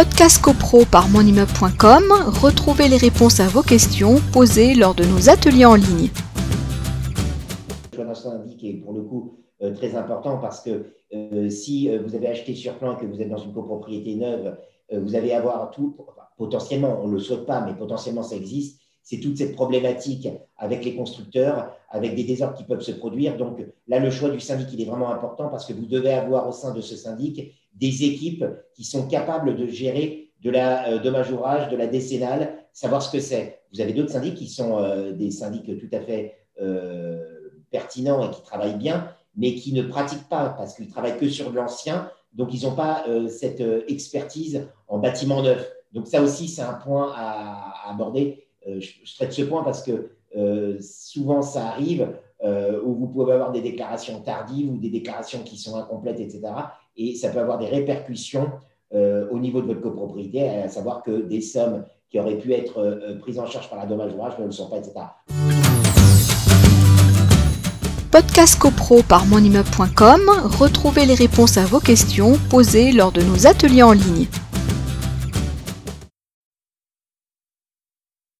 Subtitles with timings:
[0.00, 2.04] Podcast CoPro par monimmeuble.com,
[2.40, 6.08] retrouvez les réponses à vos questions posées lors de nos ateliers en ligne.
[7.94, 12.00] Choix d'un syndic est pour le coup euh, très important parce que euh, si euh,
[12.00, 14.56] vous avez acheté sur plan que vous êtes dans une copropriété neuve,
[14.90, 15.94] vous allez avoir tout,
[16.38, 18.80] potentiellement, on ne le souhaite pas, mais potentiellement ça existe,
[19.10, 23.36] c'est toute cette problématique avec les constructeurs, avec des désordres qui peuvent se produire.
[23.36, 26.48] Donc là, le choix du syndic, il est vraiment important parce que vous devez avoir
[26.48, 30.98] au sein de ce syndic des équipes qui sont capables de gérer de la euh,
[31.00, 33.58] dommage ouvrage, de la décennale, savoir ce que c'est.
[33.72, 38.32] Vous avez d'autres syndics qui sont euh, des syndics tout à fait euh, pertinents et
[38.32, 42.08] qui travaillent bien, mais qui ne pratiquent pas parce qu'ils travaillent que sur de l'ancien,
[42.32, 45.68] donc ils n'ont pas cette expertise en bâtiment neuf.
[45.92, 50.10] Donc ça aussi, c'est un point à aborder euh, je, traite ce point parce que
[50.36, 52.08] euh, souvent ça arrive
[52.42, 56.42] euh, où vous pouvez avoir des déclarations tardives ou des déclarations qui sont incomplètes, etc.
[56.96, 58.50] Et ça peut avoir des répercussions
[58.92, 63.38] au niveau de votre copropriété, à savoir que des sommes qui auraient pu être prises
[63.38, 64.94] en charge par la dommage ouvrage ne le sont pas, etc.
[68.10, 70.22] Podcast CoPro par monimmeuble.com,
[70.58, 74.26] retrouvez les réponses à vos questions posées lors de nos ateliers en ligne.